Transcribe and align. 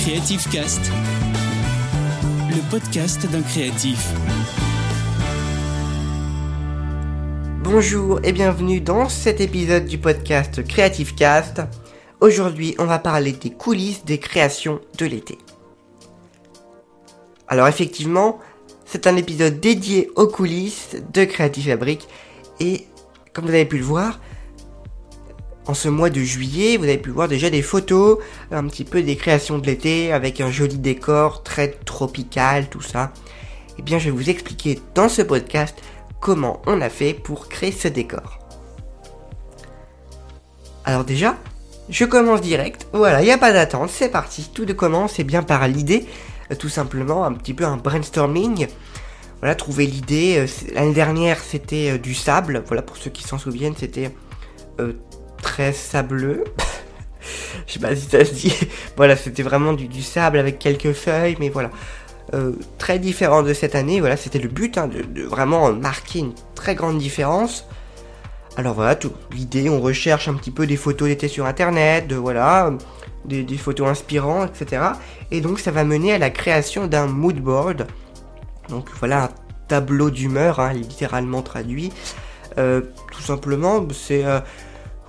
Creative 0.00 0.48
Cast, 0.50 0.80
le 2.50 2.70
podcast 2.70 3.28
d'un 3.30 3.42
créatif. 3.42 4.12
Bonjour 7.62 8.20
et 8.22 8.32
bienvenue 8.32 8.80
dans 8.80 9.08
cet 9.08 9.40
épisode 9.40 9.86
du 9.86 9.98
podcast 9.98 10.66
Creative 10.66 11.14
Cast. 11.14 11.62
Aujourd'hui, 12.20 12.76
on 12.78 12.84
va 12.84 13.00
parler 13.00 13.32
des 13.32 13.50
coulisses 13.50 14.04
des 14.04 14.18
créations 14.18 14.80
de 14.98 15.06
l'été. 15.06 15.36
Alors 17.48 17.66
effectivement, 17.66 18.38
c'est 18.84 19.08
un 19.08 19.16
épisode 19.16 19.58
dédié 19.58 20.10
aux 20.14 20.28
coulisses 20.28 20.96
de 21.12 21.24
Creative 21.24 21.70
Fabric 21.70 22.06
et 22.60 22.86
comme 23.32 23.46
vous 23.46 23.50
avez 23.50 23.66
pu 23.66 23.78
le 23.78 23.84
voir, 23.84 24.20
en 25.68 25.74
ce 25.74 25.88
mois 25.88 26.08
de 26.08 26.22
juillet, 26.22 26.78
vous 26.78 26.84
avez 26.84 26.96
pu 26.96 27.10
voir 27.10 27.28
déjà 27.28 27.50
des 27.50 27.60
photos, 27.60 28.18
un 28.50 28.66
petit 28.66 28.84
peu 28.84 29.02
des 29.02 29.16
créations 29.16 29.58
de 29.58 29.66
l'été 29.66 30.12
avec 30.12 30.40
un 30.40 30.50
joli 30.50 30.78
décor 30.78 31.42
très 31.42 31.68
tropical, 31.68 32.68
tout 32.70 32.80
ça. 32.80 33.12
Eh 33.78 33.82
bien, 33.82 33.98
je 33.98 34.06
vais 34.06 34.16
vous 34.16 34.30
expliquer 34.30 34.80
dans 34.94 35.10
ce 35.10 35.20
podcast 35.20 35.76
comment 36.20 36.62
on 36.66 36.80
a 36.80 36.88
fait 36.88 37.12
pour 37.12 37.48
créer 37.48 37.70
ce 37.70 37.86
décor. 37.86 38.38
Alors 40.86 41.04
déjà, 41.04 41.36
je 41.90 42.06
commence 42.06 42.40
direct. 42.40 42.86
Voilà, 42.94 43.20
il 43.20 43.26
n'y 43.26 43.30
a 43.30 43.36
pas 43.36 43.52
d'attente, 43.52 43.90
c'est 43.90 44.08
parti. 44.08 44.50
Tout 44.54 44.64
de 44.64 44.72
commence, 44.72 45.18
et 45.18 45.24
bien 45.24 45.42
par 45.42 45.68
l'idée, 45.68 46.06
euh, 46.50 46.54
tout 46.54 46.70
simplement, 46.70 47.26
un 47.26 47.34
petit 47.34 47.52
peu 47.52 47.66
un 47.66 47.76
brainstorming. 47.76 48.68
Voilà, 49.40 49.54
trouver 49.54 49.86
l'idée. 49.86 50.38
Euh, 50.38 50.72
l'année 50.74 50.94
dernière, 50.94 51.38
c'était 51.40 51.90
euh, 51.90 51.98
du 51.98 52.14
sable. 52.14 52.64
Voilà, 52.66 52.80
pour 52.80 52.96
ceux 52.96 53.10
qui 53.10 53.22
s'en 53.22 53.36
souviennent, 53.36 53.76
c'était 53.76 54.14
très 55.42 55.72
sableux. 55.72 56.44
Je 57.66 57.74
sais 57.74 57.78
pas 57.80 57.94
si 57.94 58.08
ça 58.08 58.24
se 58.24 58.32
dit. 58.32 58.54
voilà, 58.96 59.16
c'était 59.16 59.42
vraiment 59.42 59.72
du, 59.72 60.02
sable 60.02 60.38
avec 60.38 60.58
quelques 60.58 60.92
feuilles, 60.92 61.36
mais 61.40 61.48
voilà. 61.48 61.70
Euh, 62.34 62.52
très 62.76 62.98
différent 62.98 63.42
de 63.42 63.54
cette 63.54 63.74
année, 63.74 64.00
voilà, 64.00 64.18
c'était 64.18 64.38
le 64.38 64.48
but, 64.48 64.76
hein, 64.76 64.88
de, 64.88 65.22
vraiment 65.22 65.72
marquer 65.72 66.18
une 66.18 66.34
très 66.54 66.74
grande 66.74 66.98
différence. 66.98 67.66
Alors 68.56 68.74
voilà, 68.74 68.98
l'idée, 69.32 69.70
on 69.70 69.80
recherche 69.80 70.28
un 70.28 70.34
petit 70.34 70.50
peu 70.50 70.66
des 70.66 70.76
photos 70.76 71.08
d'été 71.08 71.28
sur 71.28 71.46
internet, 71.46 72.12
voilà, 72.12 72.72
des, 73.24 73.56
photos 73.56 73.88
inspirantes, 73.88 74.50
etc. 74.60 74.82
Et 75.30 75.40
donc 75.40 75.60
ça 75.60 75.70
va 75.70 75.84
mener 75.84 76.12
à 76.12 76.18
la 76.18 76.30
création 76.30 76.86
d'un 76.86 77.06
mood 77.06 77.36
board. 77.36 77.86
Donc 78.68 78.88
voilà, 78.98 79.24
un 79.24 79.30
tableau 79.68 80.10
d'humeur, 80.10 80.60
hein, 80.60 80.72
littéralement 80.72 81.42
traduit. 81.42 81.92
Euh, 82.58 82.82
tout 83.12 83.22
simplement, 83.22 83.86
c'est 83.92 84.24
euh, 84.24 84.40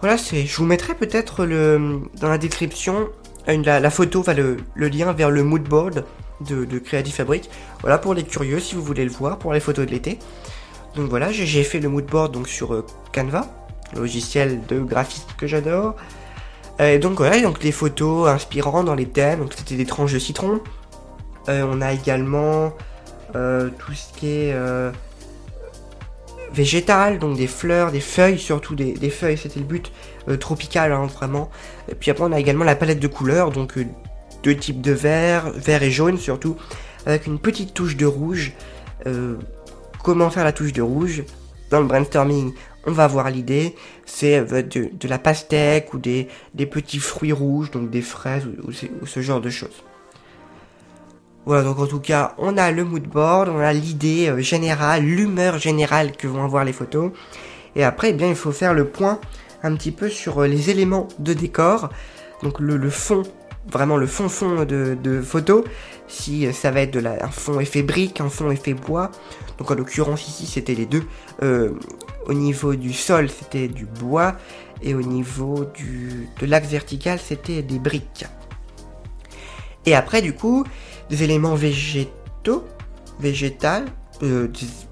voilà, 0.02 0.18
c'est. 0.18 0.46
Je 0.46 0.56
vous 0.58 0.66
mettrai 0.66 0.96
peut-être 0.96 1.46
dans 1.46 2.30
la 2.30 2.38
description 2.38 3.10
une, 3.48 3.64
la, 3.64 3.90
photo, 3.90 4.20
enfin 4.20 4.34
le, 4.34 4.58
lien 4.76 5.12
vers 5.14 5.30
le 5.30 5.44
mood 5.44 5.64
board 5.64 6.06
de, 6.42 6.66
de 6.66 6.80
Creative 6.80 7.14
Fabric. 7.14 7.50
Voilà 7.82 7.98
pour 7.98 8.14
les 8.14 8.24
curieux 8.24 8.60
si 8.60 8.76
vous 8.76 8.84
voulez 8.84 9.04
le 9.04 9.12
voir 9.12 9.38
pour 9.38 9.54
les 9.54 9.60
photos 9.60 9.86
de 9.86 9.92
l'été. 9.92 10.20
Donc 10.96 11.10
voilà, 11.10 11.32
j'ai 11.32 11.64
fait 11.64 11.80
le 11.80 11.90
mood 11.90 12.06
board 12.06 12.34
donc 12.34 12.48
sur 12.48 12.74
euh, 12.74 12.86
Canva, 13.14 13.48
logiciel 13.96 14.62
de 14.68 14.80
graphiste 14.80 15.36
que 15.38 15.48
j'adore. 15.48 15.96
Euh, 16.80 16.96
et 16.96 17.00
donc 17.00 17.18
voilà, 17.18 17.40
donc 17.42 17.64
les 17.64 17.72
photos 17.72 18.28
inspirantes 18.28 18.86
dans 18.86 18.96
les 18.96 19.08
thèmes. 19.08 19.40
Donc 19.40 19.54
c'était 19.56 19.76
des 19.76 19.86
tranches 19.86 20.14
de 20.14 20.20
citron. 20.20 20.62
Euh, 21.48 21.66
on 21.70 21.82
a 21.82 21.94
également 21.94 22.74
tout 23.32 23.94
ce 23.94 24.18
qui 24.18 24.28
est 24.28 24.56
végétal, 26.54 27.20
donc 27.20 27.38
des 27.38 27.48
fleurs, 27.48 27.92
des 27.92 28.00
feuilles, 28.00 28.40
surtout 28.40 28.76
des, 28.76 29.10
feuilles, 29.10 29.38
c'était 29.38 29.60
le 29.60 29.66
but, 29.66 29.92
euh, 30.28 30.38
tropical 30.38 30.92
hein, 30.92 31.06
vraiment. 31.06 31.50
Et 31.90 31.96
puis 31.96 32.12
après 32.12 32.24
on 32.24 32.32
a 32.32 32.40
également 32.40 32.64
la 32.64 32.76
palette 32.76 33.00
de 33.00 33.08
couleurs, 33.08 33.52
donc 33.52 33.78
euh, 33.78 33.86
deux 34.44 34.56
types 34.56 34.82
de 34.82 34.92
vert, 34.92 35.52
vert 35.52 35.84
et 35.84 35.92
jaune 35.92 36.18
surtout, 36.18 36.56
avec 37.06 37.28
une 37.28 37.40
petite 37.40 37.74
touche 37.74 37.96
de 37.96 38.06
rouge. 38.06 38.54
Euh, 39.08 39.36
comment 40.04 40.30
faire 40.30 40.44
la 40.44 40.54
touche 40.54 40.74
de 40.74 40.82
rouge? 40.82 41.24
Dans 41.70 41.80
le 41.80 41.86
brainstorming, 41.86 42.54
on 42.88 42.92
va 42.92 43.06
voir 43.06 43.30
l'idée, 43.30 43.76
c'est 44.06 44.44
de, 44.44 45.08
la 45.08 45.20
pastèque 45.20 45.94
ou 45.94 46.00
des, 46.00 46.28
petits 46.56 46.98
fruits 46.98 47.32
rouges, 47.32 47.70
donc 47.70 47.92
des 47.92 48.02
fraises 48.02 48.48
ou 48.64 48.72
ce 49.06 49.20
genre 49.20 49.40
de 49.40 49.52
choses. 49.52 49.84
Voilà, 51.50 51.64
donc 51.64 51.80
en 51.80 51.88
tout 51.88 52.00
cas, 52.00 52.36
on 52.38 52.58
a 52.58 52.70
le 52.70 52.84
mood 52.84 53.08
board, 53.08 53.50
on 53.50 53.58
a 53.58 53.74
l'idée 53.74 54.30
euh, 54.30 54.40
générale, 54.40 55.04
l'humeur 55.04 55.58
générale 55.58 56.12
que 56.12 56.28
vont 56.28 56.44
avoir 56.44 56.64
les 56.64 56.74
photos. 56.74 57.12
Et 57.76 57.84
après, 57.84 58.12
eh 58.12 58.14
bien, 58.14 58.28
il 58.28 58.36
faut 58.36 58.52
faire 58.52 58.76
le 58.76 58.86
point 58.86 59.20
un 59.64 59.74
petit 59.74 59.90
peu 59.90 60.10
sur 60.10 60.44
euh, 60.44 60.48
les 60.48 60.70
éléments 60.70 61.08
de 61.18 61.34
décor. 61.34 61.90
Donc 62.44 62.60
le, 62.60 62.92
fond, 62.92 63.24
vraiment 63.66 63.98
le 63.98 64.06
fond 64.06 64.30
fond 64.30 64.64
de, 64.64 65.22
photo. 65.24 65.64
Si 66.08 66.46
euh, 66.46 66.52
ça 66.52 66.70
va 66.70 66.82
être 66.82 67.04
un 67.04 67.32
fond 67.32 67.60
effet 67.60 67.82
brique, 67.82 68.22
un 68.22 68.30
fond 68.30 68.52
effet 68.52 68.76
bois. 68.76 69.10
Donc 69.58 69.72
en 69.72 69.74
l'occurrence 69.74 70.28
ici, 70.28 70.46
c'était 70.46 70.76
les 70.76 70.86
deux. 70.86 71.02
au 72.28 72.34
niveau 72.34 72.76
du 72.76 72.94
sol, 72.94 73.28
c'était 73.28 73.68
du 73.68 73.88
bois. 73.88 74.36
Et 74.84 74.94
au 74.94 75.02
niveau 75.02 75.66
de 75.66 76.46
l'axe 76.46 76.68
vertical, 76.68 77.18
c'était 77.18 77.64
des 77.64 77.80
briques. 77.80 78.28
Et 79.86 79.96
après, 79.96 80.22
du 80.22 80.34
coup, 80.34 80.66
des 81.10 81.24
éléments 81.24 81.56
végétaux, 81.56 82.66
végétal, 83.20 83.86
euh, 84.24 84.48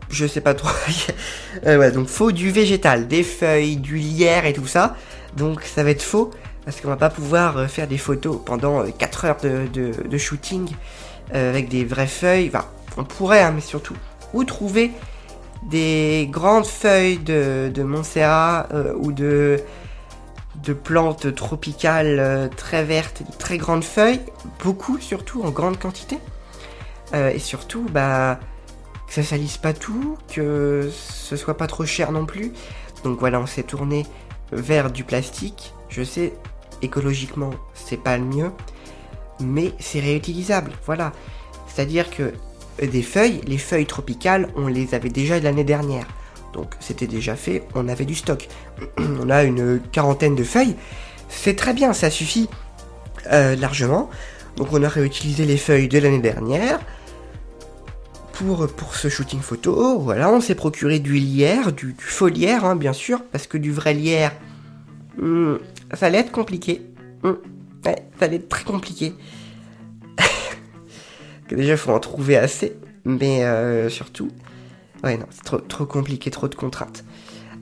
je 0.09 0.25
sais 0.25 0.41
pas 0.41 0.53
trop. 0.53 0.69
euh, 1.65 1.77
ouais, 1.77 1.91
donc 1.91 2.07
faux 2.07 2.31
du 2.31 2.51
végétal, 2.51 3.07
des 3.07 3.23
feuilles, 3.23 3.77
du 3.77 3.97
lierre 3.97 4.45
et 4.45 4.53
tout 4.53 4.67
ça. 4.67 4.95
Donc 5.35 5.63
ça 5.63 5.83
va 5.83 5.91
être 5.91 6.01
faux 6.01 6.31
parce 6.65 6.81
qu'on 6.81 6.89
va 6.89 6.97
pas 6.97 7.09
pouvoir 7.09 7.57
euh, 7.57 7.67
faire 7.67 7.87
des 7.87 7.97
photos 7.97 8.39
pendant 8.43 8.83
4 8.89 9.25
euh, 9.25 9.27
heures 9.27 9.71
de, 10.09 10.17
shooting 10.17 10.67
avec 11.33 11.67
des 11.67 11.83
vraies 11.83 12.07
feuilles. 12.07 12.47
Enfin, 12.47 12.65
on 12.95 13.03
pourrait, 13.03 13.41
hein, 13.41 13.51
mais 13.53 13.61
surtout, 13.61 13.95
où 14.33 14.43
trouver 14.43 14.91
des 15.69 16.27
grandes 16.31 16.65
feuilles 16.65 17.17
de, 17.17 17.69
de 17.73 17.83
Montserrat 17.83 18.67
ou 18.97 19.11
de 19.11 19.59
de 20.63 20.73
plantes 20.73 21.33
tropicales 21.35 22.19
euh, 22.19 22.47
très 22.47 22.83
vertes, 22.83 23.23
très 23.37 23.57
grandes 23.57 23.83
feuilles, 23.83 24.21
beaucoup 24.63 24.99
surtout 24.99 25.43
en 25.43 25.51
grande 25.51 25.79
quantité. 25.79 26.19
Euh, 27.13 27.29
et 27.29 27.39
surtout, 27.39 27.85
bah, 27.91 28.39
que 29.07 29.13
ça 29.13 29.23
salisse 29.23 29.57
pas 29.57 29.73
tout, 29.73 30.17
que 30.33 30.89
ce 30.91 31.35
soit 31.35 31.57
pas 31.57 31.67
trop 31.67 31.85
cher 31.85 32.11
non 32.11 32.25
plus. 32.25 32.51
Donc 33.03 33.19
voilà, 33.19 33.39
on 33.39 33.45
s'est 33.45 33.63
tourné 33.63 34.05
vers 34.51 34.91
du 34.91 35.03
plastique. 35.03 35.73
Je 35.89 36.03
sais, 36.03 36.33
écologiquement, 36.81 37.51
c'est 37.73 37.97
pas 38.01 38.17
le 38.17 38.25
mieux, 38.25 38.51
mais 39.39 39.73
c'est 39.79 39.99
réutilisable. 39.99 40.71
Voilà. 40.85 41.13
C'est-à-dire 41.67 42.09
que 42.09 42.33
des 42.83 43.03
feuilles, 43.03 43.41
les 43.47 43.57
feuilles 43.57 43.85
tropicales, 43.85 44.49
on 44.55 44.67
les 44.67 44.93
avait 44.93 45.09
déjà 45.09 45.39
l'année 45.39 45.63
dernière. 45.63 46.07
Donc 46.57 46.73
c'était 46.79 47.07
déjà 47.07 47.35
fait, 47.35 47.63
on 47.75 47.87
avait 47.87 48.03
du 48.03 48.15
stock. 48.15 48.49
on 48.97 49.29
a 49.29 49.43
une 49.43 49.79
quarantaine 49.91 50.35
de 50.35 50.43
feuilles. 50.43 50.75
C'est 51.29 51.55
très 51.55 51.73
bien, 51.73 51.93
ça 51.93 52.09
suffit 52.09 52.49
euh, 53.31 53.55
largement. 53.55 54.09
Donc 54.57 54.73
on 54.73 54.81
a 54.83 54.89
réutilisé 54.89 55.45
les 55.45 55.57
feuilles 55.57 55.87
de 55.87 55.99
l'année 55.99 56.19
dernière 56.19 56.79
pour, 58.33 58.67
pour 58.67 58.95
ce 58.95 59.07
shooting 59.07 59.39
photo. 59.39 59.99
Voilà, 59.99 60.31
on 60.31 60.41
s'est 60.41 60.55
procuré 60.55 60.97
du 60.99 61.13
lierre, 61.13 61.71
du, 61.71 61.95
faux 61.99 62.27
lierre, 62.27 62.65
hein, 62.65 62.75
bien 62.75 62.93
sûr, 62.93 63.23
parce 63.31 63.45
que 63.45 63.59
du 63.59 63.71
vrai 63.71 63.93
lierre, 63.93 64.31
hmm, 65.17 65.57
ça 65.93 66.07
allait 66.07 66.19
être 66.19 66.31
compliqué. 66.31 66.81
Hmm, 67.21 67.33
ça 67.83 68.25
allait 68.25 68.37
être 68.37 68.49
très 68.49 68.63
compliqué. 68.63 69.13
déjà, 71.49 71.73
il 71.73 71.77
faut 71.77 71.91
en 71.91 71.99
trouver 71.99 72.35
assez, 72.35 72.75
mais 73.05 73.43
euh, 73.43 73.89
surtout, 73.89 74.31
Ouais, 75.03 75.17
non, 75.17 75.25
c'est 75.29 75.43
trop, 75.43 75.57
trop 75.57 75.85
compliqué, 75.85 76.31
trop 76.31 76.47
de 76.47 76.55
contraintes. 76.55 77.03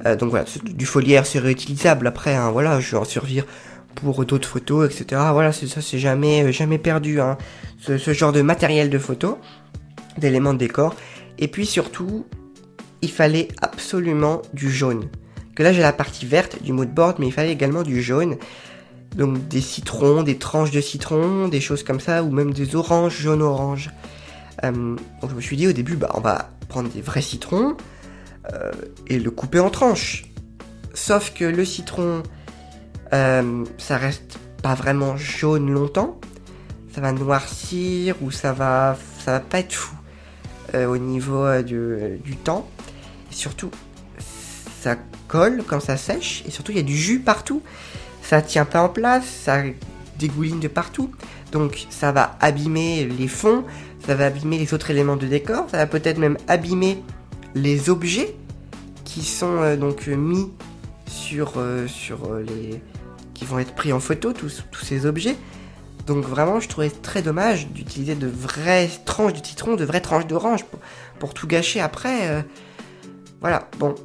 Euh, 0.06 0.16
donc 0.16 0.30
voilà, 0.30 0.46
du 0.64 0.86
foliaire, 0.86 1.26
c'est 1.26 1.40
réutilisable. 1.40 2.08
Après, 2.08 2.36
hein, 2.36 2.52
voilà, 2.52 2.80
je 2.80 2.92
vais 2.92 2.98
en 2.98 3.06
servir 3.06 3.46
pour 3.96 4.26
d'autres 4.26 4.48
photos, 4.48 4.90
etc. 4.90 5.22
Voilà, 5.32 5.52
c'est 5.52 5.68
ça, 5.68 5.82
c'est 5.82 6.00
jamais, 6.00 6.44
euh, 6.44 6.52
jamais 6.52 6.78
perdu. 6.78 7.20
Hein, 7.22 7.38
ce, 7.80 8.14
genre 8.14 8.32
de 8.32 8.42
matériel 8.42 8.90
de 8.90 8.98
photo, 8.98 9.38
d'éléments 10.18 10.54
de 10.54 10.60
décor. 10.60 10.96
Et 11.38 11.48
puis 11.48 11.66
surtout, 11.66 12.26
il 13.02 13.12
fallait 13.12 13.48
absolument 13.62 14.42
du 14.54 14.72
jaune. 14.72 15.10
Que 15.56 15.64
là, 15.64 15.72
j'ai 15.72 15.82
la 15.82 15.94
partie 15.94 16.26
verte 16.26 16.62
du 16.62 16.74
moodboard, 16.74 17.18
mais 17.20 17.28
il 17.28 17.32
fallait 17.32 17.52
également 17.52 17.84
du 17.84 18.02
jaune. 18.02 18.38
Donc 19.16 19.48
des 19.48 19.62
citrons, 19.62 20.24
des 20.24 20.38
tranches 20.38 20.72
de 20.72 20.82
citron, 20.82 21.48
des 21.48 21.62
choses 21.62 21.84
comme 21.84 22.02
ça, 22.02 22.24
ou 22.24 22.32
même 22.32 22.54
des 22.54 22.76
oranges, 22.76 23.18
jaune-orange. 23.18 23.92
Euh, 24.64 24.96
donc 25.22 25.30
je 25.30 25.36
me 25.36 25.42
suis 25.42 25.58
dit 25.58 25.68
au 25.68 25.74
début, 25.74 25.96
bah 25.96 26.12
on 26.14 26.22
va 26.22 26.50
prendre 26.70 26.90
des 26.90 27.02
vrais 27.02 27.22
citrons 27.22 27.76
euh, 28.54 28.72
et 29.08 29.20
le 29.20 29.32
couper 29.32 29.60
en 29.60 29.70
tranches. 29.70 30.26
Sauf 30.94 31.34
que 31.34 31.44
le 31.46 31.66
citron, 31.66 32.24
euh, 33.14 33.66
ça 33.78 33.98
reste 33.98 34.40
pas 34.62 34.76
vraiment 34.76 35.18
jaune 35.18 35.72
longtemps. 35.72 36.20
Ça 36.94 37.02
va 37.02 37.12
noircir 37.12 38.16
ou 38.22 38.32
ça 38.32 38.54
va, 38.54 38.98
ça 39.20 39.34
va 39.34 39.40
pas 39.42 39.60
être 39.60 39.74
fou 39.74 39.96
au 40.74 40.98
niveau 40.98 41.62
du, 41.62 42.20
du 42.24 42.36
temps. 42.36 42.68
Et 43.32 43.34
surtout, 43.34 43.72
ça 44.82 44.98
colle 45.28 45.64
quand 45.66 45.80
ça 45.80 45.96
sèche 45.96 46.44
et 46.46 46.52
surtout 46.52 46.72
il 46.72 46.78
y 46.78 46.82
a 46.82 46.84
du 46.84 46.98
jus 46.98 47.20
partout. 47.20 47.62
Ça 48.22 48.42
tient 48.42 48.66
pas 48.66 48.82
en 48.82 48.90
place, 48.90 49.26
ça 49.26 49.62
dégouline 50.18 50.60
de 50.60 50.68
partout. 50.68 51.12
Donc 51.56 51.88
ça 51.90 52.12
va 52.12 52.36
abîmer 52.42 53.06
les 53.06 53.30
fonds, 53.30 53.64
ça 54.06 54.14
va 54.14 54.26
abîmer 54.26 54.58
les 54.58 54.74
autres 54.74 54.92
éléments 54.92 55.16
de 55.16 55.26
décor, 55.26 55.70
ça 55.72 55.78
va 55.78 55.88
peut-être 55.88 56.18
même 56.18 56.36
abîmer 56.50 57.02
les 57.54 57.90
objets 57.90 58.36
qui 59.06 59.24
sont 59.24 59.62
euh, 59.62 59.78
donc 59.78 60.08
mis 60.08 60.52
sur, 61.08 61.54
euh, 61.56 61.88
sur 61.88 62.26
euh, 62.26 62.44
les... 62.46 62.82
qui 63.34 63.46
vont 63.46 63.58
être 63.58 63.74
pris 63.74 63.94
en 63.94 64.02
photo, 64.02 64.34
tous, 64.34 64.66
tous 64.70 64.84
ces 64.84 65.06
objets. 65.06 65.38
Donc 66.08 66.26
vraiment, 66.26 66.60
je 66.60 66.68
trouvais 66.68 66.90
très 66.90 67.22
dommage 67.22 67.70
d'utiliser 67.70 68.16
de 68.16 68.28
vraies 68.28 68.90
tranches 69.06 69.40
de 69.40 69.46
citron, 69.46 69.76
de 69.76 69.86
vraies 69.86 70.02
tranches 70.02 70.28
d'orange 70.28 70.66
pour, 70.66 70.82
pour, 71.20 71.34
tout 71.34 71.48
gâcher 71.48 71.80
après. 71.80 72.46
Voilà, 73.40 73.70
bon. 73.80 73.96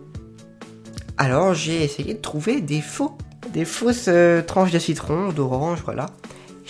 Alors 1.16 1.52
j'ai 1.52 1.82
essayé 1.82 2.14
de 2.14 2.20
trouver 2.20 2.60
des 2.60 2.80
faux, 2.80 3.18
des 3.52 3.64
fausses 3.64 4.08
tranches 4.46 4.70
de 4.70 4.78
citron, 4.78 5.30
d'orange, 5.30 5.80
voilà. 5.84 6.06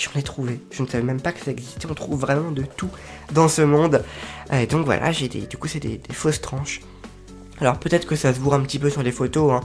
J'en 0.00 0.18
ai 0.18 0.22
trouvé. 0.22 0.60
Je 0.70 0.82
ne 0.82 0.88
savais 0.88 1.04
même 1.04 1.20
pas 1.20 1.32
que 1.32 1.40
ça 1.40 1.50
existait. 1.50 1.86
On 1.90 1.94
trouve 1.94 2.18
vraiment 2.18 2.50
de 2.52 2.62
tout 2.62 2.88
dans 3.32 3.48
ce 3.48 3.60
monde. 3.60 4.02
Et 4.50 4.66
donc 4.66 4.86
voilà, 4.86 5.12
j'ai 5.12 5.28
des, 5.28 5.42
du 5.42 5.58
coup, 5.58 5.68
c'est 5.68 5.80
des, 5.80 6.00
fausses 6.10 6.40
tranches. 6.40 6.80
Alors 7.60 7.78
peut-être 7.78 8.06
que 8.06 8.16
ça 8.16 8.32
se 8.32 8.40
voit 8.40 8.56
un 8.56 8.60
petit 8.60 8.78
peu 8.78 8.88
sur 8.88 9.02
les 9.02 9.12
photos. 9.12 9.52
Hein. 9.52 9.60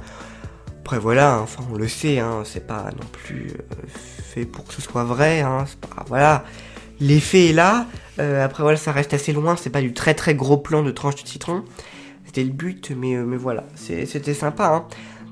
Après 0.82 1.00
voilà, 1.00 1.40
enfin 1.40 1.64
on 1.72 1.78
le 1.78 1.88
sait, 1.88 2.20
hein, 2.20 2.44
c'est 2.44 2.68
pas 2.68 2.92
non 2.92 3.08
plus 3.12 3.48
euh, 3.48 3.88
fait 3.88 4.46
pour 4.46 4.66
que 4.66 4.74
ce 4.74 4.82
soit 4.82 5.06
vrai. 5.06 5.40
Hein, 5.40 5.64
voilà, 6.08 6.44
l'effet 7.00 7.48
est 7.48 7.54
là. 7.54 7.88
Euh, 8.20 8.44
après 8.44 8.62
voilà, 8.62 8.78
ça 8.78 8.92
reste 8.92 9.14
assez 9.14 9.32
loin. 9.32 9.56
C'est 9.56 9.70
pas 9.70 9.82
du 9.82 9.94
très 9.94 10.16
très 10.16 10.36
gros 10.36 10.58
plan 10.58 10.84
de 10.84 10.92
tranches 10.92 11.24
de 11.24 11.28
citron. 11.28 11.64
C'était 12.26 12.44
le 12.44 12.52
but, 12.52 12.92
mais, 12.92 13.16
euh, 13.16 13.24
mais 13.24 13.38
voilà, 13.38 13.64
c'était 13.76 14.34
sympa. 14.34 14.68
Hein. 14.68 14.86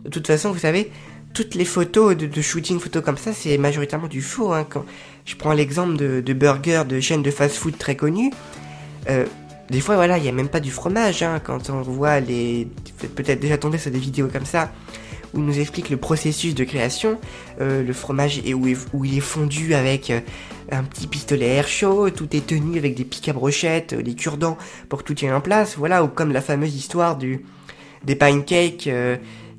De 0.06 0.10
toute 0.10 0.28
façon, 0.28 0.52
vous 0.54 0.60
savez, 0.60 0.92
toutes 1.34 1.56
les 1.56 1.66
photos 1.66 2.16
de, 2.16 2.42
shooting 2.42 2.80
photo 2.80 3.02
comme 3.02 3.18
ça, 3.18 3.34
c'est 3.34 3.58
majoritairement 3.58 4.08
du 4.08 4.22
faux. 4.22 4.54
Hein. 4.54 4.66
Quand 4.70 4.86
je 5.26 5.36
prends 5.36 5.54
l'exemple 5.54 5.98
de, 5.98 6.22
de 6.22 6.34
burgers 6.34 6.84
de 6.88 7.00
chaînes 7.00 7.24
de 7.24 7.32
fast-food 7.32 7.78
très 7.78 7.96
connues, 7.96 8.32
euh, 9.10 9.26
des 9.70 9.80
fois, 9.80 9.96
voilà, 9.96 10.18
il 10.18 10.24
n'y 10.24 10.30
a 10.30 10.34
même 10.34 10.50
pas 10.50 10.60
du 10.60 10.72
fromage. 10.72 11.24
Hein, 11.24 11.42
quand 11.44 11.70
on 11.70 11.82
voit 11.82 12.20
les, 12.20 12.68
peut-être 13.16 13.40
déjà 13.40 13.58
tombé 13.58 13.78
sur 13.78 13.92
des 13.92 14.00
vidéos 14.00 14.28
comme 14.28 14.46
ça 14.46 14.72
où 15.34 15.40
il 15.40 15.46
nous 15.46 15.60
explique 15.60 15.90
le 15.90 15.98
processus 15.98 16.54
de 16.54 16.64
création. 16.64 17.20
Euh, 17.60 17.84
le 17.84 17.94
fromage 17.94 18.40
est 18.46 18.54
où, 18.54 18.68
il 18.68 19.18
est 19.18 19.22
fondu 19.22 19.74
avec 19.74 20.12
euh, 20.12 20.20
un 20.72 20.84
petit 20.84 21.08
pistolet 21.08 21.48
air 21.48 21.68
chaud, 21.68 22.12
tout 22.12 22.36
est 22.36 22.46
tenu 22.46 22.78
avec 22.78 22.94
des 22.94 23.04
pics 23.04 23.28
à 23.30 23.34
brochettes, 23.34 23.96
des 23.96 24.14
cure-dents 24.14 24.60
pour 24.90 25.04
tout 25.04 25.16
tienne 25.16 25.34
en 25.34 25.42
place. 25.42 25.76
Voilà, 25.76 26.04
ou 26.04 26.08
comme 26.08 26.32
la 26.32 26.42
fameuse 26.42 26.76
histoire 26.76 27.18
du 27.18 27.44
des 28.04 28.16
pancakes 28.16 28.90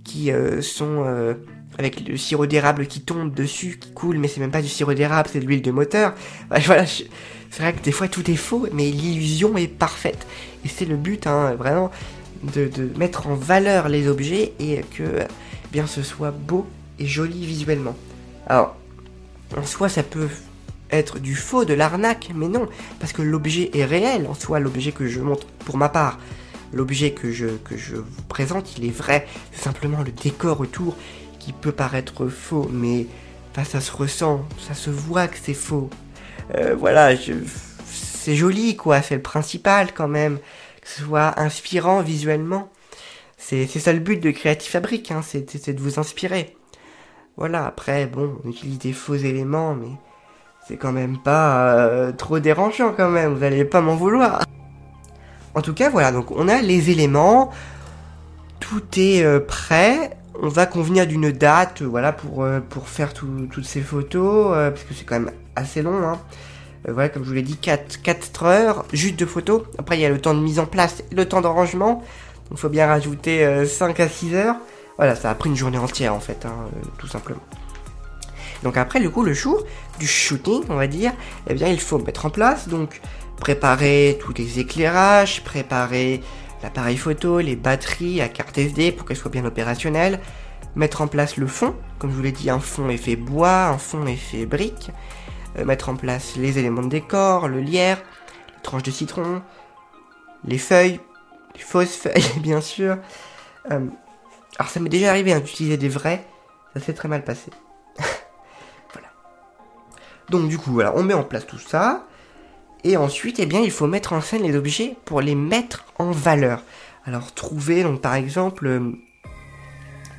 qui 0.05 0.31
sont 0.61 1.35
avec 1.79 2.07
le 2.07 2.17
sirop 2.17 2.47
d'érable 2.47 2.87
qui 2.87 3.01
tombe 3.01 3.33
dessus, 3.33 3.79
qui 3.81 3.91
coule, 3.93 4.19
mais 4.19 4.29
c'est 4.29 4.41
même 4.41 4.51
pas 4.51 4.63
du 4.63 4.69
sirop 4.69 4.95
d'érable, 4.95 5.29
c'est 5.33 5.41
de 5.41 5.47
l'huile 5.47 5.63
de 5.63 5.71
moteur. 5.71 6.15
Voilà, 6.51 6.87
c'est 6.87 7.63
vrai 7.63 7.73
que 7.73 7.83
des 7.83 7.93
fois 7.93 8.09
tout 8.09 8.29
est 8.31 8.37
faux, 8.37 8.67
mais 8.73 8.91
l'illusion 8.91 9.57
est 9.57 9.69
parfaite. 9.69 10.27
Et 10.65 10.69
c'est 10.69 10.85
le 10.85 10.97
but, 10.97 11.27
hein, 11.27 11.55
vraiment, 11.55 11.91
de, 12.43 12.71
mettre 12.97 13.27
en 13.27 13.35
valeur 13.35 13.89
les 13.89 14.09
objets 14.09 14.53
et 14.59 14.83
que 14.97 15.03
eh 15.21 15.27
bien 15.73 15.87
ce 15.87 16.03
soit 16.03 16.31
beau 16.31 16.67
et 16.99 17.07
joli 17.07 17.47
visuellement. 17.47 17.97
Alors, 18.47 18.77
en 19.57 19.65
soi, 19.65 19.89
ça 19.89 20.03
peut 20.03 20.29
être 20.91 21.19
du 21.19 21.35
faux, 21.35 21.65
de 21.65 21.75
l'arnaque, 21.75 22.31
mais 22.35 22.49
non, 22.49 22.69
parce 23.01 23.13
que 23.13 23.23
l'objet 23.23 23.71
est 23.75 23.85
réel 23.85 24.27
en 24.29 24.35
soi, 24.35 24.61
l'objet 24.61 24.93
que 24.93 25.07
je 25.07 25.21
montre 25.21 25.47
pour 25.65 25.77
ma 25.77 25.89
part. 25.89 26.19
L'objet 26.73 27.13
que 27.13 27.31
je, 27.31 27.47
que 27.47 27.77
je 27.77 27.97
vous 27.97 28.23
présente, 28.29 28.77
il 28.79 28.85
est 28.85 28.97
vrai. 28.97 29.29
C'est 29.53 29.63
simplement 29.63 30.03
le 30.03 30.11
décor 30.11 30.61
autour 30.61 30.97
qui 31.45 31.53
peut 31.53 31.73
paraître 31.73 32.27
faux, 32.29 32.69
mais 32.73 33.07
ça 33.63 33.81
se 33.81 33.93
ressent, 33.93 34.45
ça 34.67 34.73
se 34.75 34.89
voit 34.89 35.29
que 35.29 35.37
c'est 35.41 35.55
faux. 35.55 35.91
Euh, 36.55 36.75
voilà, 36.75 37.11
c'est 37.85 38.35
joli 38.35 38.77
quoi, 38.77 39.03
c'est 39.03 39.15
le 39.15 39.23
principal 39.23 39.93
quand 39.93 40.09
même, 40.09 40.39
que 40.81 40.89
ce 40.89 41.03
soit 41.03 41.39
inspirant 41.39 42.01
visuellement. 42.01 42.71
C'est 43.37 43.67
ça 43.67 43.93
le 43.93 43.99
but 43.99 44.23
de 44.23 44.31
Creative 44.31 44.71
Fabric, 44.71 45.11
hein, 45.11 45.21
c'est 45.23 45.71
de 45.71 45.81
vous 45.81 45.99
inspirer. 46.01 46.57
Voilà, 47.37 47.67
après, 47.67 48.07
bon, 48.07 48.39
on 48.43 48.49
utilise 48.49 48.79
des 48.79 48.95
faux 48.95 49.17
éléments, 49.17 49.75
mais 49.75 49.91
c'est 50.67 50.79
quand 50.79 50.93
même 50.93 51.19
pas 51.19 51.77
euh, 51.77 52.13
trop 52.13 52.39
dérangeant 52.39 52.95
quand 52.97 53.11
même, 53.11 53.35
vous 53.35 53.45
allez 53.45 53.67
pas 53.67 53.83
m'en 53.83 53.97
vouloir. 53.97 54.45
En 55.55 55.61
tout 55.61 55.75
cas, 55.75 55.91
voilà, 55.91 56.11
donc 56.11 56.31
on 56.31 56.49
a 56.49 56.63
les 56.63 56.91
éléments, 56.91 57.51
tout 58.61 58.83
est 58.97 59.23
euh, 59.23 59.41
prêt, 59.41 60.17
on 60.41 60.49
va 60.49 60.67
convenir 60.67 61.07
d'une 61.07 61.31
date, 61.31 61.83
euh, 61.83 61.87
voilà, 61.87 62.13
pour, 62.13 62.43
euh, 62.43 62.61
faire 62.85 63.13
toutes 63.15 63.65
ces 63.65 63.81
photos, 63.81 64.53
euh, 64.55 64.71
parce 64.71 64.85
que 64.85 64.95
c'est 64.95 65.05
quand 65.05 65.19
même 65.19 65.33
assez 65.57 65.83
long, 65.83 66.03
hein. 66.03 66.19
voilà, 66.87 67.09
comme 67.09 67.23
je 67.23 67.29
vous 67.29 67.35
l'ai 67.35 67.43
dit, 67.43 67.57
4, 67.57 68.03
4 68.03 68.45
heures 68.45 68.85
juste 68.93 69.19
de 69.19 69.27
photos. 69.27 69.63
Après, 69.79 69.97
il 69.97 70.01
y 70.01 70.05
a 70.05 70.09
le 70.09 70.21
temps 70.21 70.35
de 70.35 70.41
mise 70.41 70.59
en 70.59 70.67
place 70.67 71.03
le 71.13 71.27
temps 71.27 71.41
d'arrangement. 71.41 72.03
Il 72.51 72.57
faut 72.57 72.69
bien 72.69 72.87
rajouter 72.87 73.65
5 73.67 73.99
à 74.01 74.09
6 74.09 74.35
heures. 74.35 74.57
Voilà, 74.99 75.17
ça 75.17 75.31
a 75.31 75.35
pris 75.35 75.49
une 75.49 75.57
journée 75.57 75.79
entière, 75.79 76.15
en 76.15 76.21
fait, 76.21 76.45
hein, 76.45 76.69
tout 76.99 77.07
simplement. 77.07 77.41
Donc 78.63 78.77
après, 78.77 79.01
du 79.01 79.11
coup, 79.11 79.23
le 79.23 79.33
jour 79.33 79.65
du 79.99 80.07
shooting, 80.07 80.65
on 80.69 80.75
va 80.75 80.87
dire, 80.87 81.13
eh 81.49 81.55
bien, 81.55 81.69
il 81.69 81.81
faut 81.81 81.99
mettre 81.99 82.27
en 82.27 82.31
place, 82.31 82.69
donc, 82.69 83.01
préparer 83.39 84.19
tous 84.21 84.35
les 84.35 84.59
éclairages, 84.59 85.43
préparer 85.43 86.23
l'appareil 86.65 86.97
photo, 86.97 87.41
les 87.41 87.57
batteries, 87.57 88.17
la 88.17 88.31
carte 88.31 88.57
SD 88.57 88.91
pour 88.91 89.07
qu'elle 89.07 89.19
soit 89.19 89.31
bien 89.31 89.45
opérationnelle, 89.45 90.19
mettre 90.77 91.03
en 91.03 91.09
place 91.09 91.37
le 91.37 91.47
fond, 91.47 91.77
comme 91.99 92.11
je 92.11 92.17
vous 92.17 92.23
l'ai 92.23 92.33
dit, 92.33 92.49
un 92.49 92.59
fond 92.59 92.89
effet 92.89 93.17
bois, 93.17 93.67
un 93.67 93.77
fond 93.77 94.07
effet 94.07 94.47
brique, 94.47 94.91
euh, 95.59 95.67
mettre 95.67 95.91
en 95.91 95.97
place 95.97 96.37
les 96.37 96.59
éléments 96.59 96.81
de 96.81 96.89
décor, 96.89 97.49
le 97.49 97.61
lierre, 97.61 97.99
les 98.49 98.63
tranches 98.63 98.83
de 98.83 98.91
citron, 98.91 99.43
les 100.47 100.57
feuilles, 100.57 101.01
les 101.55 101.61
fausses 101.61 101.97
feuilles 101.97 102.25
bien 102.41 102.63
sûr. 102.63 102.97
Euh, 103.71 103.87
alors 104.59 104.71
ça 104.71 104.81
m'est 104.81 104.89
déjà 104.89 105.11
arrivé 105.11 105.35
hein, 105.35 105.41
d'utiliser 105.41 105.77
des 105.77 105.91
vrais, 105.91 106.27
ça 106.73 106.81
s'est 106.81 106.95
très 106.95 107.09
mal 107.09 107.25
passé. 107.25 107.51
voilà. 108.95 109.09
Donc 110.31 110.49
du 110.49 110.57
coup, 110.57 110.73
voilà, 110.73 110.95
on 110.97 111.03
met 111.03 111.15
en 111.15 111.25
place 111.25 111.47
tout 111.47 111.59
ça. 111.59 112.07
Et 112.85 112.99
ensuite, 112.99 113.39
eh 113.41 113.47
bien, 113.47 113.61
il 113.61 113.71
faut 113.71 113.87
mettre 113.87 114.13
en 114.13 114.21
scène 114.21 114.43
les 114.43 114.55
objets 114.55 114.95
pour 115.07 115.23
les 115.23 115.35
mettre 115.35 115.87
en 115.99 116.11
valeur. 116.11 116.63
Alors, 117.07 117.33
trouver, 117.33 117.83
donc 117.83 118.03
par 118.03 118.15
exemple, 118.15 118.67
euh, 118.67 118.93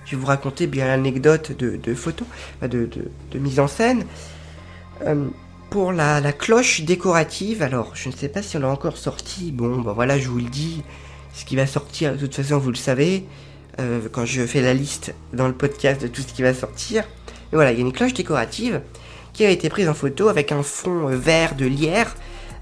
je 0.06 0.12
vais 0.15 0.17
vous 0.17 0.25
raconter 0.25 0.65
bien 0.65 0.88
l'anecdote 0.88 1.51
de, 1.51 1.94
photo, 1.94 2.25
de, 2.63 2.89
de, 3.31 3.39
mise 3.39 3.59
en 3.59 3.67
scène. 3.67 4.06
Euh, 5.06 5.27
pour 5.69 5.91
la, 5.91 6.22
cloche 6.31 6.81
décorative, 6.81 7.62
alors 7.62 7.91
je 7.95 8.10
ne 8.10 8.13
sais 8.13 8.29
pas 8.29 8.41
si 8.41 8.57
on 8.57 8.62
l'a 8.62 8.69
encore 8.69 8.98
sorti. 8.98 9.51
Bon, 9.51 9.81
ben 9.81 9.93
voilà, 9.93 10.17
je 10.17 10.27
vous 10.27 10.39
le 10.39 10.50
dis. 10.50 10.84
Ce 11.34 11.45
qui 11.45 11.55
va 11.55 11.67
sortir, 11.67 12.13
de 12.13 12.17
toute 12.17 12.36
façon, 12.36 12.57
vous 12.57 12.69
le 12.69 12.77
savez, 12.77 13.25
euh, 13.79 14.00
quand 14.12 14.25
je 14.25 14.45
fais 14.45 14.62
la 14.62 14.74
liste 14.74 15.13
dans 15.34 15.48
le 15.48 15.53
podcast 15.53 16.01
de 16.01 16.07
tout 16.07 16.22
ce 16.22 16.34
qui 16.34 16.41
va 16.41 16.53
sortir. 16.53 17.03
Et 17.51 17.55
voilà, 17.55 17.74
il 17.74 17.77
y 17.77 17.81
a 17.81 17.86
une 17.86 17.91
cloche 17.91 18.13
décorative 18.13 18.81
qui 19.34 19.45
a 19.45 19.50
été 19.50 19.69
prise 19.69 19.89
en 19.89 19.93
photo 19.93 20.29
avec 20.29 20.51
un 20.51 20.63
fond 20.63 21.07
vert 21.07 21.55
de 21.55 21.65
lierre 21.65 22.15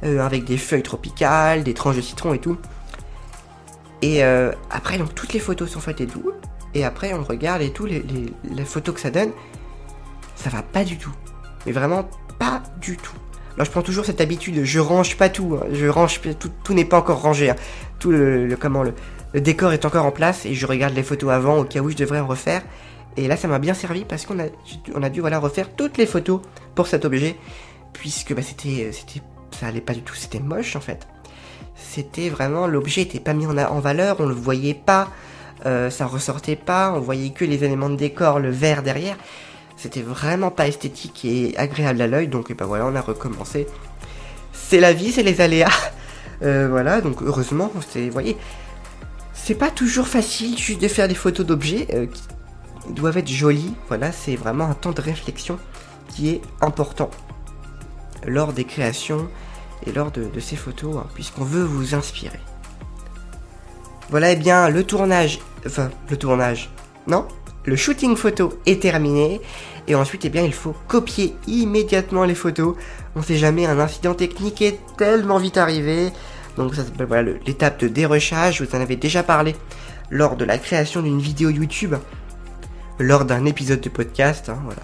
euh, 0.04 0.20
avec 0.20 0.44
des 0.44 0.58
feuilles 0.58 0.84
tropicales, 0.84 1.64
des 1.64 1.74
tranches 1.74 1.96
de 1.96 2.02
citron 2.02 2.34
et 2.34 2.40
tout. 2.40 2.58
Et 4.02 4.24
euh, 4.24 4.52
après, 4.70 4.98
donc 4.98 5.16
toutes 5.16 5.32
les 5.32 5.40
photos 5.40 5.70
sont 5.70 5.80
faites 5.80 6.02
et 6.02 6.08
tout. 6.08 6.32
Et 6.74 6.84
après, 6.84 7.14
on 7.14 7.24
regarde 7.24 7.62
et 7.62 7.72
tout, 7.72 7.86
les, 7.86 8.04
photos 8.66 8.96
que 8.96 9.02
ça 9.02 9.12
donne, 9.12 9.32
ça 10.36 10.50
va 10.50 10.62
pas 10.62 10.84
du 10.84 10.98
tout. 10.98 11.14
Mais 11.66 11.72
vraiment 11.72 12.10
pas 12.38 12.62
du 12.82 12.98
tout. 12.98 13.16
Alors 13.56 13.66
je 13.66 13.72
prends 13.72 13.82
toujours 13.82 14.04
cette 14.04 14.20
habitude, 14.20 14.66
je 14.66 14.80
range 14.80 15.16
pas 15.16 15.30
tout, 15.30 15.58
hein. 15.62 15.68
je 15.72 15.86
range 15.86 16.20
tout, 16.64 16.74
n'est 16.74 16.86
pas 16.86 16.98
encore 16.98 17.22
rangé. 17.22 17.52
Hein. 17.52 17.56
Tout 18.00 18.12
le, 18.12 18.58
comment 18.60 18.84
le, 18.84 18.94
décor 19.40 19.72
est 19.72 19.86
encore 19.86 20.06
en 20.06 20.12
place 20.12 20.46
et 20.46 20.54
je 20.54 20.66
regarde 20.66 20.96
les 20.96 21.04
photos 21.04 21.32
avant 21.32 21.60
au 21.60 21.64
cas 21.64 21.80
où 21.80 21.90
je 21.90 21.96
devrais 21.96 22.20
en 22.20 22.28
refaire. 22.28 22.62
Et 23.16 23.28
là, 23.28 23.38
ça 23.38 23.48
m'a 23.48 23.60
bien 23.60 23.76
servi 23.76 24.04
parce 24.04 24.26
qu'on 24.26 24.40
a, 24.40 24.46
on 24.96 25.04
a 25.04 25.10
dû 25.10 25.22
voilà 25.22 25.40
refaire 25.40 25.74
toutes 25.76 25.98
les 25.98 26.08
photos 26.08 26.42
pour 26.76 26.88
cet 26.88 27.06
objet 27.06 27.38
puisque 27.94 28.36
bah, 28.36 28.42
c'était, 28.42 28.92
c'était 28.92 29.22
ça 29.54 29.68
allait 29.68 29.82
pas 29.82 29.94
du 29.94 30.02
tout, 30.02 30.16
c'était 30.16 30.40
moche 30.40 30.76
en 30.76 30.82
fait. 30.82 31.08
C'était 31.76 32.30
vraiment, 32.30 32.68
l'objet 32.68 33.02
était 33.02 33.20
pas 33.20 33.34
mis 33.34 33.46
en, 33.46 33.80
valeur, 33.80 34.18
on 34.20 34.26
le 34.26 34.34
voyait 34.34 34.74
pas, 34.74 35.10
euh, 35.66 35.90
ça 35.90 36.06
ressortait 36.06 36.56
pas, 36.56 36.94
on 36.96 37.00
voyait 37.00 37.32
que 37.32 37.46
les 37.46 37.64
éléments 37.64 37.90
de 37.90 37.96
décor, 37.96 38.40
le 38.40 38.50
vert 38.50 38.84
derrière. 38.84 39.18
C'était 39.76 40.02
vraiment 40.02 40.52
pas 40.52 40.68
esthétique 40.68 41.26
et 41.26 41.58
agréable 41.58 42.02
à 42.02 42.08
l'œil, 42.08 42.28
donc 42.28 42.56
ben 42.56 42.66
voilà, 42.66 42.86
on 42.86 42.96
a 42.96 43.02
recommencé. 43.02 43.68
C'est 44.54 44.80
la 44.80 44.94
vie, 44.94 45.12
c'est 45.12 45.24
les 45.24 45.42
aléas. 45.42 45.70
Euh, 46.42 46.68
voilà, 46.70 47.00
donc 47.00 47.22
heureusement, 47.22 47.72
c'est, 47.90 48.10
voyez, 48.10 48.36
c'est 49.34 49.56
pas 49.56 49.70
toujours 49.70 50.08
facile 50.08 50.58
juste 50.58 50.82
de 50.82 50.90
faire 50.90 51.08
des 51.08 51.16
photos 51.16 51.46
d'objets 51.46 51.88
euh, 51.94 52.08
qui 52.08 52.94
doivent 52.94 53.18
être 53.18 53.30
jolies. 53.30 53.74
Voilà, 53.88 54.12
c'est 54.12 54.36
vraiment 54.36 54.66
un 54.66 54.74
temps 54.74 54.92
de 54.92 55.00
réflexion 55.00 55.58
qui 56.10 56.32
est 56.32 56.42
important 56.60 57.12
lors 58.26 58.54
des 58.54 58.64
créations 58.64 59.28
et 59.86 59.92
lors 59.92 60.12
de, 60.12 60.40
ces 60.40 60.56
photos, 60.56 60.98
hein, 60.98 61.08
puisqu'on 61.14 61.44
veut 61.44 61.64
vous 61.64 61.96
inspirer. 61.96 62.40
Voilà, 64.10 64.30
et 64.30 64.34
eh 64.34 64.36
bien, 64.36 64.70
le 64.70 64.84
tournage. 64.84 65.40
Enfin, 65.66 65.90
le 66.10 66.18
tournage. 66.18 66.70
Non 67.08 67.28
le 67.66 67.76
shooting 67.76 68.16
photo 68.16 68.60
est 68.66 68.82
terminé. 68.82 69.42
Et 69.88 69.96
ensuite, 69.96 70.26
eh 70.26 70.30
bien, 70.30 70.44
il 70.44 70.54
faut 70.54 70.76
copier 70.88 71.36
immédiatement 71.48 72.24
les 72.24 72.36
photos. 72.36 72.76
On 73.16 73.22
sait 73.22 73.38
jamais, 73.38 73.66
un 73.66 73.80
incident 73.80 74.14
technique 74.14 74.62
est 74.62 74.80
tellement 74.98 75.38
vite 75.38 75.58
arrivé. 75.58 76.12
Donc 76.58 76.76
ça 76.76 76.84
s'appelle 76.84 77.08
voilà 77.08 77.32
l'étape 77.46 77.80
de 77.80 77.88
dérochage, 77.88 78.62
vous 78.62 78.76
en 78.76 78.82
avais 78.82 78.96
déjà 78.96 79.24
parlé 79.24 79.56
lors 80.12 80.36
de 80.36 80.46
la 80.46 80.60
création 80.60 81.02
d'une 81.02 81.20
vidéo 81.20 81.50
YouTube, 81.50 81.96
lors 83.00 83.26
d'un 83.26 83.46
épisode 83.46 83.82
de 83.82 83.90
podcast, 83.90 84.50
hein, 84.50 84.60
voilà. 84.64 84.82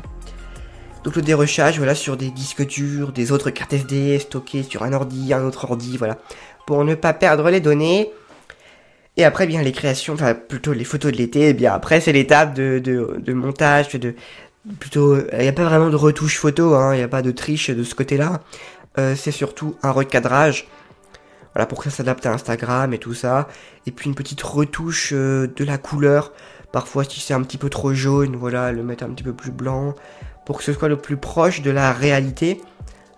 Donc 1.04 1.16
le 1.16 1.22
dérochage, 1.22 1.78
voilà, 1.78 1.96
sur 1.96 2.18
des 2.18 2.30
disques 2.30 2.66
durs, 2.66 3.12
des 3.12 3.32
autres 3.32 3.50
cartes 3.50 3.74
SD 3.74 4.20
stockées 4.20 4.64
sur 4.64 4.84
un 4.84 4.94
ordi, 4.94 5.34
un 5.34 5.44
autre 5.44 5.66
ordi, 5.66 5.98
voilà, 5.98 6.18
pour 6.68 6.84
ne 6.84 6.96
pas 6.96 7.14
perdre 7.14 7.50
les 7.50 7.62
données. 7.62 8.12
Et 9.18 9.24
après, 9.24 9.48
bien 9.48 9.62
les 9.62 9.72
créations, 9.72 10.14
enfin 10.14 10.34
plutôt 10.34 10.74
les 10.74 10.84
photos 10.84 11.12
de 11.12 11.18
l'été, 11.18 11.50
et 11.50 11.54
bien 11.54 11.74
après 11.74 12.00
c'est 12.00 12.14
l'étape 12.14 12.54
de, 12.54 12.80
de, 12.80 13.34
montage, 13.34 13.90
de 13.90 14.16
plutôt, 14.80 15.18
il 15.18 15.40
n'y 15.40 15.48
a 15.48 15.54
pas 15.54 15.66
vraiment 15.66 15.90
de 15.90 15.96
retouche 15.96 16.38
photo, 16.38 16.76
hein, 16.76 16.94
il 16.94 16.98
n'y 16.98 17.04
a 17.04 17.08
pas 17.08 17.22
de 17.22 17.32
triche 17.32 17.70
de 17.70 17.84
ce 17.84 17.96
côté-là. 17.96 18.42
Euh, 18.98 19.16
c'est 19.16 19.32
surtout 19.32 19.76
un 19.84 19.92
recadrage 19.92 20.68
voilà, 21.54 21.66
pour 21.66 21.80
que 21.80 21.90
ça 21.90 21.98
s'adapte 21.98 22.26
à 22.26 22.34
Instagram 22.34 22.94
et 22.94 22.98
tout 22.98 23.14
ça. 23.14 23.48
Et 23.86 23.92
puis 23.92 24.08
une 24.08 24.16
petite 24.16 24.42
retouche 24.42 25.12
euh, 25.14 25.48
de 25.56 25.64
la 25.64 25.78
couleur. 25.78 26.32
Parfois, 26.72 27.04
si 27.04 27.20
c'est 27.20 27.34
un 27.34 27.42
petit 27.42 27.58
peu 27.58 27.70
trop 27.70 27.94
jaune, 27.94 28.36
voilà, 28.36 28.72
le 28.72 28.84
mettre 28.84 29.04
un 29.04 29.10
petit 29.10 29.24
peu 29.24 29.34
plus 29.34 29.52
blanc. 29.52 29.96
Pour 30.50 30.58
que 30.58 30.64
ce 30.64 30.74
soit 30.74 30.88
le 30.90 30.98
plus 30.98 31.16
proche 31.16 31.62
de 31.62 31.70
la 31.70 31.94
réalité. 31.94 32.60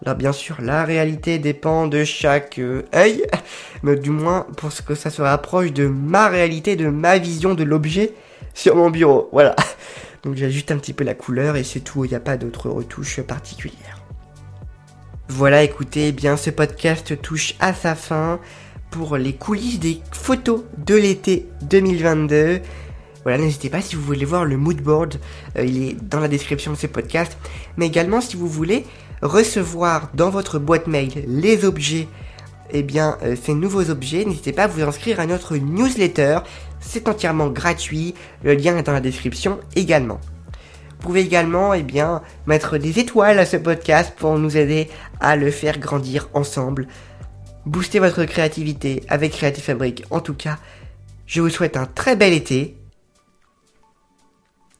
Là, 0.04 0.16
bien 0.16 0.34
sûr, 0.34 0.58
la 0.60 0.84
réalité 0.84 1.40
dépend 1.40 1.88
de 1.88 2.04
chaque 2.04 2.60
euh, 2.60 2.82
œil. 2.94 3.24
Mais 3.84 3.96
du 3.96 4.10
moins, 4.10 4.46
pour 4.58 4.72
que 4.86 4.96
ça 4.96 5.10
se 5.10 5.22
rapproche 5.22 5.72
de 5.72 5.88
ma 5.88 6.28
réalité, 6.28 6.76
de 6.76 6.90
ma 6.90 7.20
vision 7.20 7.54
de 7.54 7.64
l'objet 7.64 8.12
sur 8.54 8.76
mon 8.76 8.90
bureau. 8.90 9.30
Voilà. 9.32 9.56
Donc 10.24 10.36
j'ajuste 10.36 10.72
un 10.72 10.78
petit 10.78 10.92
peu 10.92 11.06
la 11.06 11.14
couleur 11.14 11.56
et 11.56 11.64
c'est 11.64 11.80
tout. 11.80 12.04
Il 12.04 12.10
n'y 12.10 12.16
a 12.16 12.20
pas 12.20 12.36
d'autres 12.36 12.70
retouches 12.70 13.22
particulières. 13.22 14.02
Voilà, 15.30 15.64
écoutez, 15.64 16.10
eh 16.10 16.12
bien 16.12 16.36
ce 16.36 16.50
podcast 16.50 17.22
touche 17.22 17.56
à 17.62 17.74
sa 17.74 17.96
fin 17.96 18.42
pour 18.90 19.16
les 19.16 19.32
coulisses 19.32 19.80
des 19.80 20.02
photos 20.12 20.64
de 20.86 20.96
l'été 20.96 21.48
2022. 21.62 22.60
Voilà, 23.24 23.38
n'hésitez 23.38 23.70
pas 23.70 23.82
si 23.82 23.96
vous 23.96 24.02
voulez 24.02 24.26
voir 24.26 24.46
le 24.46 24.58
mood 24.58 24.82
board, 24.82 25.20
euh, 25.58 25.64
il 25.64 25.84
est 25.84 25.94
dans 25.94 26.20
la 26.20 26.28
description 26.28 26.72
de 26.72 26.78
ce 26.78 26.88
podcast. 26.88 27.38
Mais 27.78 27.88
également 27.88 28.20
si 28.20 28.36
vous 28.36 28.48
voulez 28.48 28.86
recevoir 29.22 30.10
dans 30.16 30.30
votre 30.32 30.58
boîte 30.58 30.88
mail 30.88 31.24
les 31.28 31.64
objets, 31.66 32.08
eh 32.72 32.82
bien 32.82 33.18
euh, 33.22 33.36
ces 33.42 33.54
nouveaux 33.54 33.90
objets, 33.90 34.26
n'hésitez 34.26 34.54
pas 34.54 34.64
à 34.64 34.68
vous 34.68 34.82
inscrire 34.82 35.20
à 35.20 35.28
notre 35.28 35.56
newsletter. 35.58 36.40
C'est 36.80 37.08
entièrement 37.08 37.50
gratuit, 37.50 38.16
le 38.44 38.56
lien 38.56 38.76
est 38.78 38.84
dans 38.84 38.94
la 38.94 39.02
description 39.02 39.60
également. 39.76 40.20
Vous 40.90 41.08
pouvez 41.08 41.22
également 41.22 41.74
eh 41.74 41.84
bien, 41.84 42.22
mettre 42.48 42.78
des 42.78 43.00
étoiles 43.00 43.40
à 43.40 43.46
ce 43.46 43.58
podcast 43.58 44.14
pour 44.18 44.38
nous 44.38 44.58
aider 44.58 44.88
à 45.20 45.36
le 45.36 45.52
faire 45.52 45.80
grandir 45.80 46.30
ensemble. 46.34 46.88
Booster 47.66 48.00
votre 48.00 48.24
créativité 48.26 49.04
avec 49.08 49.34
Creative 49.34 49.64
Fabric. 49.64 50.04
En 50.10 50.20
tout 50.20 50.34
cas, 50.34 50.58
je 51.28 51.42
vous 51.42 51.50
souhaite 51.50 51.78
un 51.78 51.86
très 51.86 52.16
bel 52.16 52.34
été. 52.34 52.81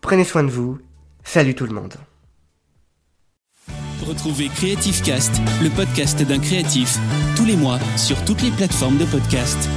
Prenez 0.02 0.24
soin 0.24 0.44
de 0.44 0.50
vous. 0.50 0.80
Salut 1.24 1.54
tout 1.54 1.66
le 1.66 1.74
monde. 1.74 1.94
Retrouvez 4.08 4.50
Creative 4.50 5.00
Cast, 5.04 5.32
le 5.62 5.70
podcast 5.70 6.22
d'un 6.24 6.40
créatif, 6.40 6.98
tous 7.36 7.46
les 7.46 7.56
mois 7.56 7.80
sur 7.98 8.18
toutes 8.26 8.42
les 8.42 8.50
plateformes 8.50 8.98
de 8.98 9.06
podcast. 9.06 9.70